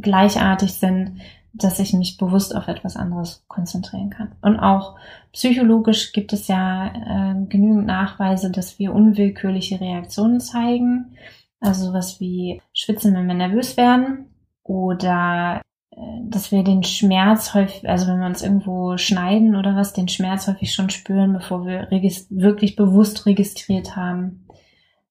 [0.00, 1.20] gleichartig sind,
[1.52, 4.32] dass ich mich bewusst auf etwas anderes konzentrieren kann.
[4.42, 4.96] Und auch
[5.32, 11.16] psychologisch gibt es ja äh, genügend Nachweise, dass wir unwillkürliche Reaktionen zeigen.
[11.60, 14.26] Also sowas wie Schwitzen, wenn wir nervös werden
[14.62, 19.94] oder äh, dass wir den Schmerz häufig, also wenn wir uns irgendwo schneiden oder was,
[19.94, 24.46] den Schmerz häufig schon spüren, bevor wir wirklich bewusst registriert haben,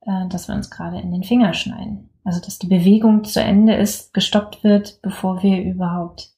[0.01, 2.09] äh, dass wir uns gerade in den Finger schneiden.
[2.25, 6.31] Also dass die Bewegung zu Ende ist, gestoppt wird, bevor wir überhaupt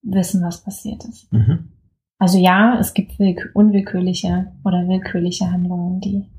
[0.00, 1.30] wissen, was passiert ist.
[1.32, 1.72] Mhm.
[2.18, 3.18] Also ja, es gibt
[3.52, 6.30] unwillkürliche oder willkürliche Handlungen, die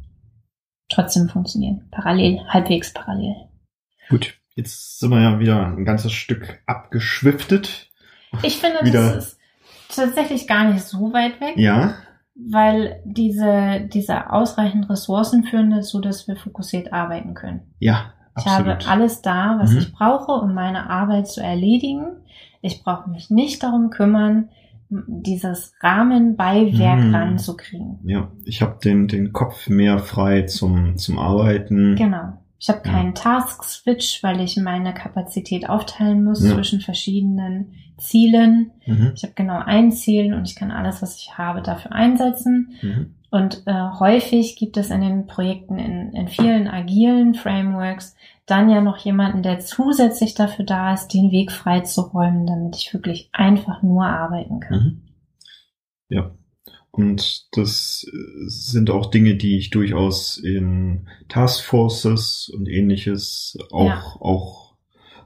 [0.90, 1.90] trotzdem funktionieren.
[1.92, 3.36] Parallel, halbwegs parallel.
[4.10, 7.92] Gut, jetzt sind wir ja wieder ein ganzes Stück abgeschwiftet.
[8.44, 9.16] Ich finde, wieder.
[9.16, 9.40] das ist
[9.90, 11.58] tatsächlich gar nicht so weit weg.
[11.58, 11.96] Ja.
[12.34, 17.74] Weil diese, diese ausreichend Ressourcen führen dazu, dass wir fokussiert arbeiten können.
[17.80, 19.78] Ja, Ich habe alles da, was mhm.
[19.80, 22.18] ich brauche, um meine Arbeit zu erledigen.
[22.62, 24.50] Ich brauche mich nicht darum kümmern,
[24.90, 27.16] dieses Rahmenbeiwerk mhm.
[27.16, 28.00] ranzukriegen.
[28.04, 31.96] Ja, ich habe den, den Kopf mehr frei zum, zum Arbeiten.
[31.96, 32.34] Genau.
[32.60, 33.14] Ich habe keinen ja.
[33.14, 36.54] Task-Switch, weil ich meine Kapazität aufteilen muss ja.
[36.54, 38.72] zwischen verschiedenen Zielen.
[38.86, 39.12] Mhm.
[39.16, 42.76] Ich habe genau ein Ziel und ich kann alles, was ich habe, dafür einsetzen.
[42.82, 43.16] Mhm.
[43.36, 48.80] Und äh, häufig gibt es in den Projekten in, in vielen agilen Frameworks dann ja
[48.80, 54.06] noch jemanden, der zusätzlich dafür da ist, den Weg freizuräumen, damit ich wirklich einfach nur
[54.06, 54.80] arbeiten kann.
[54.80, 55.02] Mhm.
[56.08, 56.32] Ja.
[56.92, 58.10] Und das
[58.48, 64.02] sind auch Dinge, die ich durchaus in Taskforces und ähnliches auch, ja.
[64.22, 64.65] auch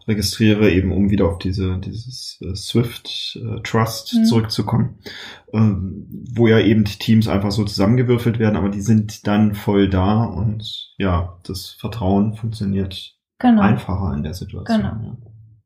[0.07, 4.25] registriere, eben um wieder auf diese, dieses äh, Swift äh, Trust mhm.
[4.25, 4.99] zurückzukommen,
[5.53, 9.89] ähm, wo ja eben die Teams einfach so zusammengewürfelt werden, aber die sind dann voll
[9.89, 13.62] da und ja, das Vertrauen funktioniert genau.
[13.62, 14.77] einfacher in der Situation.
[14.77, 15.17] Genau.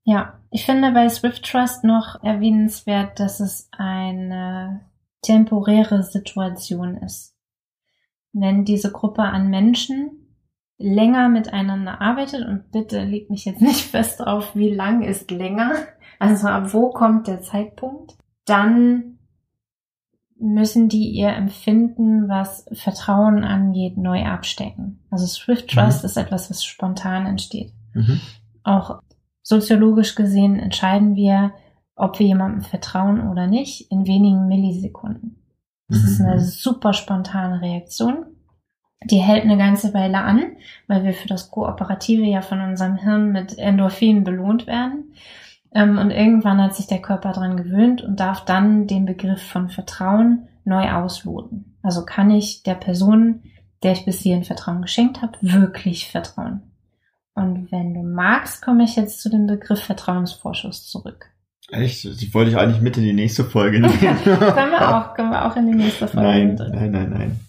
[0.03, 0.13] Ja.
[0.15, 4.81] ja, ich finde bei Swift Trust noch erwähnenswert, dass es eine
[5.21, 7.35] temporäre Situation ist.
[8.33, 10.22] Wenn diese Gruppe an Menschen
[10.77, 15.73] länger miteinander arbeitet und bitte legt mich jetzt nicht fest auf, wie lang ist länger,
[16.19, 19.19] also ab wo kommt der Zeitpunkt, dann
[20.39, 24.99] müssen die ihr Empfinden, was Vertrauen angeht, neu abstecken.
[25.09, 26.07] Also Swift Trust mhm.
[26.07, 27.71] ist etwas, was spontan entsteht.
[27.93, 28.19] Mhm.
[28.63, 28.99] Auch
[29.41, 31.53] soziologisch gesehen entscheiden wir,
[31.95, 35.43] ob wir jemandem vertrauen oder nicht, in wenigen Millisekunden.
[35.87, 36.07] Das mhm.
[36.07, 38.25] ist eine super spontane Reaktion
[39.05, 40.43] die hält eine ganze Weile an,
[40.87, 45.13] weil wir für das Kooperative ja von unserem Hirn mit Endorphinen belohnt werden.
[45.73, 49.69] Ähm, und irgendwann hat sich der Körper dran gewöhnt und darf dann den Begriff von
[49.69, 51.77] Vertrauen neu ausloten.
[51.81, 53.43] Also kann ich der Person,
[53.81, 56.61] der ich bis hierhin Vertrauen geschenkt habe, wirklich vertrauen.
[57.35, 61.31] Und wenn du magst, komme ich jetzt zu dem Begriff Vertrauensvorschuss zurück.
[61.71, 62.03] Echt?
[62.21, 63.97] Die wollte ich eigentlich mit in die nächste Folge nehmen.
[63.97, 67.39] können wir auch, können wir auch in die nächste Folge nein, Nein, nein, nein.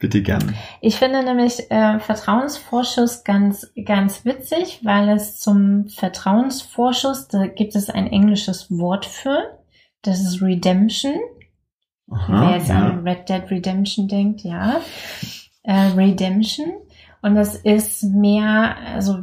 [0.00, 0.56] Bitte gern.
[0.80, 7.90] Ich finde nämlich äh, Vertrauensvorschuss ganz, ganz witzig, weil es zum Vertrauensvorschuss, da gibt es
[7.90, 9.58] ein englisches Wort für.
[10.00, 11.16] Das ist Redemption.
[12.10, 12.88] Aha, Wer jetzt ja.
[12.88, 14.80] an Red Dead Redemption denkt, ja.
[15.64, 16.72] Äh, Redemption.
[17.20, 19.18] Und das ist mehr, also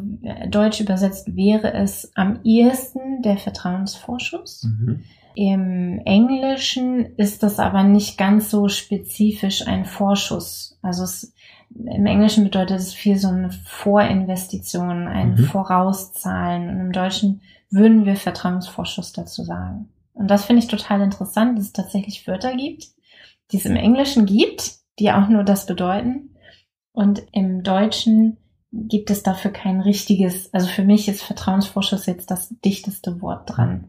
[0.48, 4.66] deutsch übersetzt wäre es am ehesten der Vertrauensvorschuss.
[4.66, 5.04] Mhm.
[5.40, 10.80] Im Englischen ist das aber nicht ganz so spezifisch ein Vorschuss.
[10.82, 11.32] Also es,
[11.70, 15.44] im Englischen bedeutet es viel so eine Vorinvestition, ein mhm.
[15.44, 16.70] Vorauszahlen.
[16.70, 19.90] Und im Deutschen würden wir Vertrauensvorschuss dazu sagen.
[20.14, 22.88] Und das finde ich total interessant, dass es tatsächlich Wörter gibt,
[23.52, 26.36] die es im Englischen gibt, die auch nur das bedeuten.
[26.94, 28.38] Und im Deutschen
[28.72, 33.88] gibt es dafür kein richtiges, also für mich ist Vertrauensvorschuss jetzt das dichteste Wort dran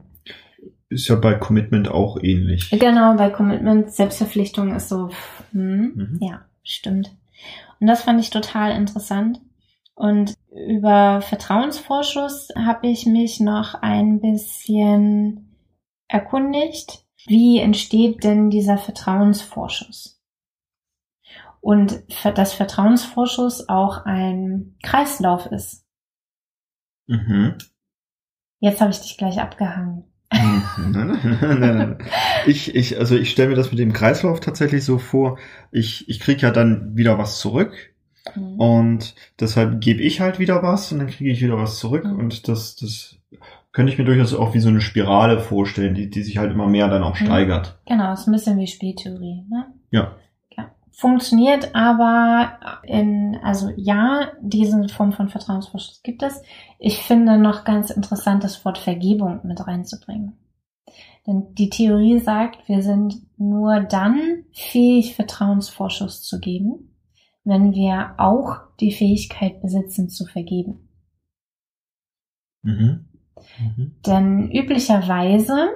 [0.90, 2.70] ist ja bei Commitment auch ähnlich.
[2.70, 5.10] Genau, bei Commitment, Selbstverpflichtung ist so,
[5.52, 6.18] hm, mhm.
[6.20, 7.14] ja, stimmt.
[7.80, 9.40] Und das fand ich total interessant.
[9.94, 15.56] Und über Vertrauensvorschuss habe ich mich noch ein bisschen
[16.06, 17.04] erkundigt.
[17.26, 20.22] Wie entsteht denn dieser Vertrauensvorschuss?
[21.60, 22.02] Und
[22.36, 25.84] dass Vertrauensvorschuss auch ein Kreislauf ist.
[27.08, 27.58] Mhm.
[28.60, 30.62] Jetzt habe ich dich gleich abgehangen nein,
[30.92, 31.98] nein, nein, nein.
[32.46, 35.38] Ich, ich, also ich stelle mir das mit dem Kreislauf tatsächlich so vor.
[35.70, 37.72] Ich, ich kriege ja dann wieder was zurück.
[38.34, 38.60] Mhm.
[38.60, 42.04] Und deshalb gebe ich halt wieder was und dann kriege ich wieder was zurück.
[42.04, 42.18] Mhm.
[42.18, 43.16] Und das, das
[43.72, 46.66] könnte ich mir durchaus auch wie so eine Spirale vorstellen, die, die sich halt immer
[46.66, 47.24] mehr dann auch mhm.
[47.24, 47.78] steigert.
[47.86, 49.66] Genau, ist ein bisschen wie Spieltheorie, ne?
[49.90, 50.16] Ja.
[50.98, 56.42] Funktioniert aber in, also ja, diese Form von Vertrauensvorschuss gibt es.
[56.80, 60.36] Ich finde noch ganz interessant, das Wort Vergebung mit reinzubringen.
[61.24, 66.96] Denn die Theorie sagt, wir sind nur dann fähig, Vertrauensvorschuss zu geben,
[67.44, 70.88] wenn wir auch die Fähigkeit besitzen, zu vergeben.
[72.62, 73.06] Mhm.
[73.60, 73.94] Mhm.
[74.04, 75.68] Denn üblicherweise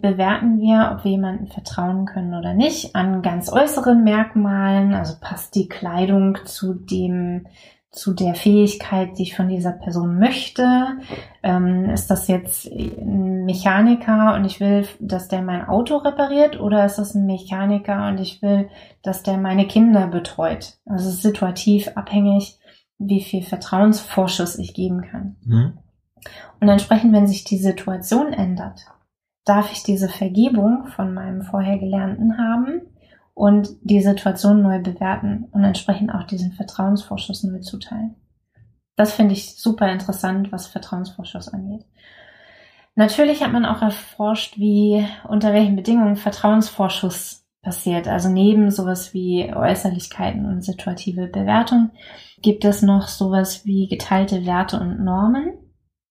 [0.00, 4.94] bewerten wir, ob wir jemandem vertrauen können oder nicht, an ganz äußeren Merkmalen.
[4.94, 7.46] Also passt die Kleidung zu dem
[7.90, 10.98] zu der Fähigkeit, die ich von dieser Person möchte.
[11.42, 16.84] Ähm, ist das jetzt ein Mechaniker und ich will, dass der mein Auto repariert oder
[16.84, 18.68] ist das ein Mechaniker und ich will,
[19.02, 20.74] dass der meine Kinder betreut?
[20.84, 22.58] Also situativ abhängig,
[22.98, 25.36] wie viel Vertrauensvorschuss ich geben kann.
[25.44, 25.78] Mhm.
[26.60, 28.86] Und entsprechend, wenn sich die Situation ändert,
[29.48, 32.82] darf ich diese Vergebung von meinem vorher Gelernten haben
[33.34, 38.16] und die Situation neu bewerten und entsprechend auch diesen Vertrauensvorschuss neu zuteilen.
[38.96, 41.84] Das finde ich super interessant, was Vertrauensvorschuss angeht.
[42.96, 48.08] Natürlich hat man auch erforscht, wie unter welchen Bedingungen Vertrauensvorschuss passiert.
[48.08, 51.90] Also neben sowas wie Äußerlichkeiten und situative Bewertung
[52.42, 55.58] gibt es noch sowas wie geteilte Werte und Normen.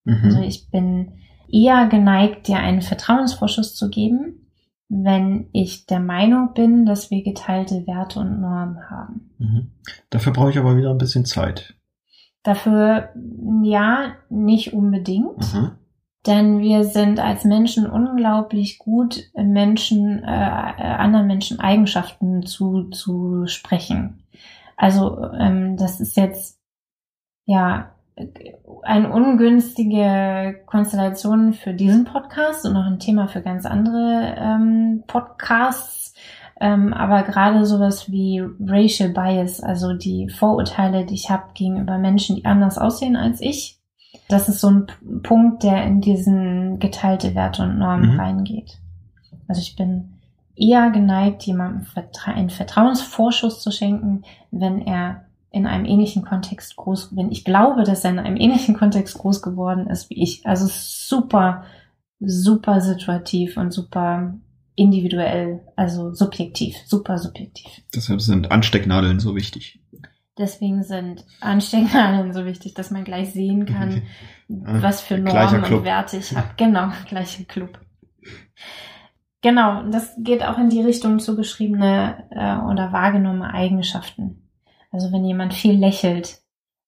[0.04, 0.24] Mhm.
[0.24, 1.18] Also ich bin
[1.52, 4.50] eher geneigt, dir einen Vertrauensvorschuss zu geben,
[4.88, 9.30] wenn ich der Meinung bin, dass wir geteilte Werte und Normen haben.
[9.38, 9.70] Mhm.
[10.10, 11.74] Dafür brauche ich aber wieder ein bisschen Zeit.
[12.42, 13.10] Dafür
[13.62, 15.54] ja, nicht unbedingt.
[15.54, 15.72] Mhm.
[16.26, 24.24] Denn wir sind als Menschen unglaublich gut, Menschen, äh, anderen Menschen Eigenschaften zu, zu sprechen.
[24.76, 26.60] Also ähm, das ist jetzt
[27.44, 27.94] ja
[28.82, 36.14] eine ungünstige Konstellation für diesen Podcast und noch ein Thema für ganz andere ähm, Podcasts.
[36.60, 42.36] Ähm, aber gerade sowas wie Racial Bias, also die Vorurteile, die ich habe gegenüber Menschen,
[42.36, 43.78] die anders aussehen als ich,
[44.28, 44.86] das ist so ein
[45.22, 48.20] Punkt, der in diesen geteilte Werte und Normen mhm.
[48.20, 48.78] reingeht.
[49.46, 50.18] Also ich bin
[50.56, 51.86] eher geneigt, jemandem
[52.24, 58.04] einen Vertrauensvorschuss zu schenken, wenn er in einem ähnlichen Kontext groß, wenn ich glaube, dass
[58.04, 60.46] er in einem ähnlichen Kontext groß geworden ist wie ich.
[60.46, 61.64] Also super,
[62.20, 64.34] super situativ und super
[64.74, 67.70] individuell, also subjektiv, super subjektiv.
[67.94, 69.80] Deshalb sind Anstecknadeln so wichtig.
[70.38, 74.02] Deswegen sind Anstecknadeln so wichtig, dass man gleich sehen kann,
[74.48, 76.50] was für Normen und Werte ich habe.
[76.56, 77.80] Genau, gleicher Club.
[79.40, 84.47] Genau, das geht auch in die Richtung zugeschriebene äh, oder wahrgenommene Eigenschaften.
[84.90, 86.42] Also wenn jemand viel lächelt,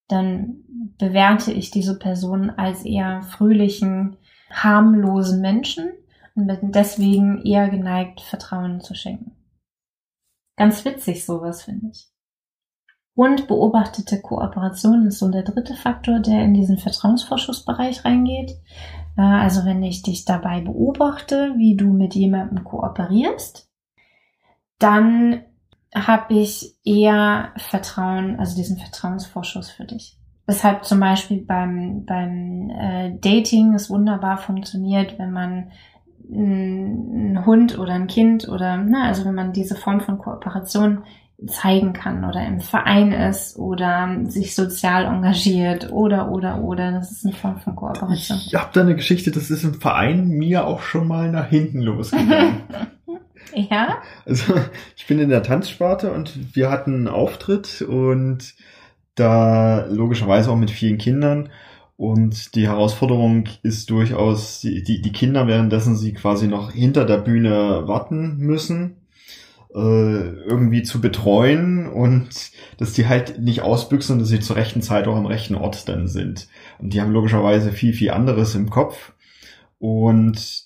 [0.08, 0.64] dann
[0.98, 4.16] bewerte ich diese Person als eher fröhlichen,
[4.50, 5.92] harmlosen Menschen
[6.34, 9.36] und bin deswegen eher geneigt, Vertrauen zu schenken.
[10.56, 12.08] Ganz witzig sowas, finde ich.
[13.14, 18.52] Und beobachtete Kooperation ist so der dritte Faktor, der in diesen Vertrauensvorschussbereich reingeht.
[19.16, 23.68] Äh, also wenn ich dich dabei beobachte, wie du mit jemandem kooperierst,
[24.78, 25.42] dann
[25.94, 30.16] habe ich eher Vertrauen, also diesen Vertrauensvorschuss für dich.
[30.46, 35.70] Weshalb zum Beispiel beim, beim äh, Dating es wunderbar funktioniert, wenn man
[36.32, 41.04] ein Hund oder ein Kind oder, na, also wenn man diese Form von Kooperation
[41.46, 47.24] zeigen kann oder im Verein ist oder sich sozial engagiert oder oder oder das ist
[47.24, 48.38] eine Form von Kooperation.
[48.44, 51.80] Ich habe da eine Geschichte, das ist im Verein mir auch schon mal nach hinten
[51.80, 52.62] losgegangen.
[53.54, 54.02] ja.
[54.24, 54.54] Also
[54.96, 58.54] ich bin in der Tanzsparte und wir hatten einen Auftritt und
[59.14, 61.50] da logischerweise auch mit vielen Kindern
[61.96, 67.82] und die Herausforderung ist durchaus die, die, Kinder währenddessen sie quasi noch hinter der Bühne
[67.86, 68.96] warten müssen
[69.74, 72.28] äh, irgendwie zu betreuen und
[72.78, 76.08] dass die halt nicht ausbüchsen dass sie zur rechten Zeit auch am rechten Ort dann
[76.08, 76.48] sind.
[76.78, 79.12] Und die haben logischerweise viel, viel anderes im Kopf.
[79.78, 80.64] Und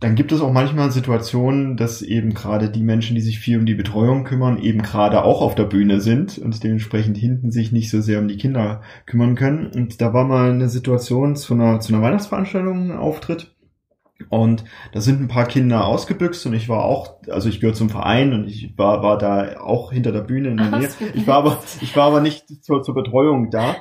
[0.00, 3.66] dann gibt es auch manchmal Situationen, dass eben gerade die Menschen, die sich viel um
[3.66, 7.90] die Betreuung kümmern, eben gerade auch auf der Bühne sind und dementsprechend hinten sich nicht
[7.90, 9.66] so sehr um die Kinder kümmern können.
[9.66, 13.54] Und da war mal eine Situation zu einer, zu einer Weihnachtsveranstaltung, ein Auftritt.
[14.30, 17.88] Und da sind ein paar Kinder ausgebüxt und ich war auch, also ich gehöre zum
[17.88, 20.88] Verein und ich war, war da auch hinter der Bühne in der Nähe.
[21.14, 23.76] Ich war aber, ich war aber nicht zur, zur Betreuung da.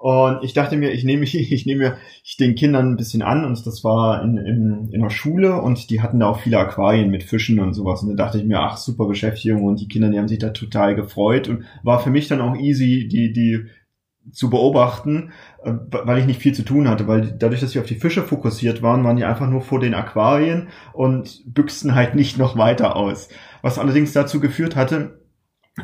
[0.00, 3.66] Und ich dachte mir, ich nehme ich, nehme ich den Kindern ein bisschen an und
[3.66, 7.22] das war in, in, in der Schule und die hatten da auch viele Aquarien mit
[7.22, 8.00] Fischen und sowas.
[8.00, 10.50] Und dann dachte ich mir, ach, super Beschäftigung und die Kinder, die haben sich da
[10.50, 13.66] total gefreut und war für mich dann auch easy, die, die
[14.32, 15.32] zu beobachten,
[15.64, 18.22] äh, weil ich nicht viel zu tun hatte, weil dadurch, dass ich auf die Fische
[18.22, 22.96] fokussiert waren, waren die einfach nur vor den Aquarien und büchsten halt nicht noch weiter
[22.96, 23.28] aus.
[23.60, 25.20] Was allerdings dazu geführt hatte,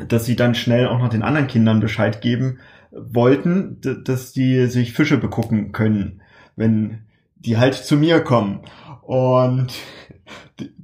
[0.07, 2.57] dass sie dann schnell auch noch den anderen Kindern Bescheid geben
[2.99, 6.21] wollten, dass die sich Fische begucken können,
[6.55, 6.99] wenn
[7.35, 8.61] die halt zu mir kommen.
[9.01, 9.73] Und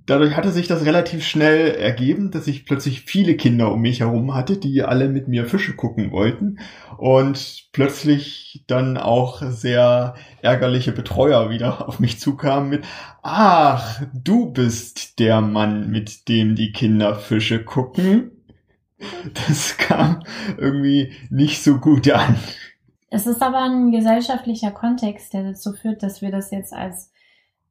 [0.05, 4.33] dadurch hatte sich das relativ schnell ergeben, dass ich plötzlich viele Kinder um mich herum
[4.33, 6.59] hatte, die alle mit mir Fische gucken wollten
[6.97, 12.85] und plötzlich dann auch sehr ärgerliche Betreuer wieder auf mich zukamen mit,
[13.21, 18.31] ach, du bist der Mann, mit dem die Kinder Fische gucken.
[19.47, 20.23] Das kam
[20.57, 22.35] irgendwie nicht so gut an.
[23.09, 27.11] Es ist aber ein gesellschaftlicher Kontext, der dazu führt, dass wir das jetzt als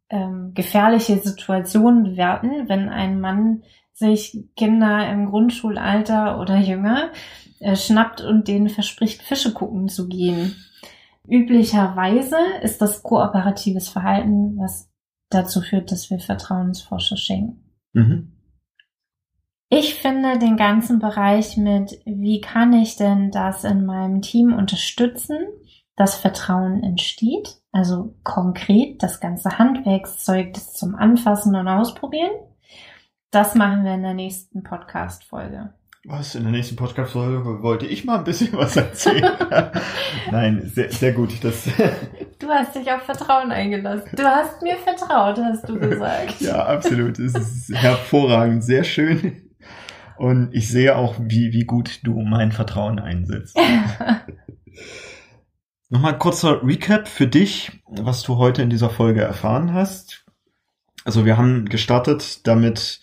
[0.08, 3.62] ähm, gefährliche Situation bewerten, wenn ein Mann
[3.92, 7.10] sich Kinder im Grundschulalter oder jünger
[7.60, 10.56] äh, schnappt und denen verspricht, Fische gucken zu gehen.
[11.26, 14.90] Üblicherweise ist das kooperatives Verhalten, was
[15.30, 17.64] dazu führt, dass wir Vertrauensforscher schenken.
[17.92, 18.32] Mhm.
[19.74, 25.38] Ich finde den ganzen Bereich mit, wie kann ich denn das in meinem Team unterstützen,
[25.96, 27.56] das Vertrauen entsteht.
[27.72, 32.32] Also konkret das ganze Handwerkszeug das zum Anfassen und Ausprobieren.
[33.30, 35.72] Das machen wir in der nächsten Podcast-Folge.
[36.04, 36.34] Was?
[36.34, 39.32] In der nächsten Podcast-Folge wollte ich mal ein bisschen was erzählen.
[40.30, 41.42] Nein, sehr, sehr gut.
[41.42, 41.64] Das
[42.38, 44.10] du hast dich auf Vertrauen eingelassen.
[44.12, 46.42] Du hast mir vertraut, hast du gesagt.
[46.42, 47.18] ja, absolut.
[47.18, 49.48] Es ist hervorragend, sehr schön.
[50.16, 53.58] Und ich sehe auch, wie, wie gut du mein Vertrauen einsetzt.
[55.88, 60.24] Nochmal kurzer Recap für dich, was du heute in dieser Folge erfahren hast.
[61.04, 63.00] Also wir haben gestartet damit,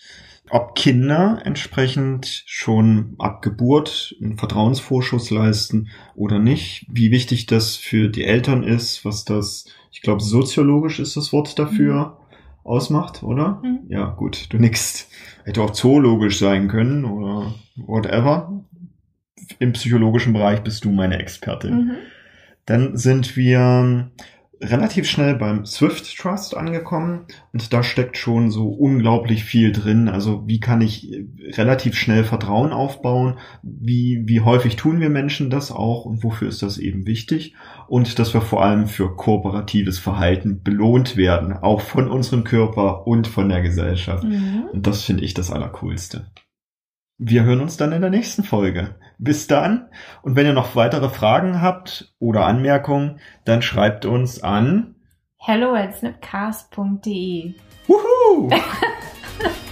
[0.49, 8.10] ob Kinder entsprechend schon ab Geburt einen Vertrauensvorschuss leisten oder nicht, wie wichtig das für
[8.10, 12.28] die Eltern ist, was das, ich glaube, soziologisch ist das Wort dafür, mhm.
[12.64, 13.62] Ausmacht, oder?
[13.64, 13.80] Mhm.
[13.88, 15.10] Ja, gut, du nix.
[15.45, 18.64] Hätte auch zoologisch sein können oder whatever.
[19.57, 21.74] Im psychologischen Bereich bist du meine Expertin.
[21.74, 21.91] Mhm.
[22.66, 24.12] Dann sind wir
[24.62, 30.10] relativ schnell beim Swift Trust angekommen und da steckt schon so unglaublich viel drin.
[30.10, 31.24] Also wie kann ich
[31.57, 33.38] relativ schnell Vertrauen aufbauen?
[33.64, 37.55] Wie, wie häufig tun wir Menschen das auch und wofür ist das eben wichtig?
[37.88, 43.28] Und dass wir vor allem für kooperatives Verhalten belohnt werden, auch von unserem Körper und
[43.28, 44.24] von der Gesellschaft.
[44.24, 44.66] Mhm.
[44.74, 46.28] Und das finde ich das Allercoolste.
[47.18, 48.95] Wir hören uns dann in der nächsten Folge.
[49.20, 49.89] Bis dann.
[50.24, 54.95] Und wenn ihr noch weitere Fragen habt oder Anmerkungen, dann schreibt uns an
[55.41, 57.53] hello at snipcast.de.
[57.88, 58.49] Wuhu!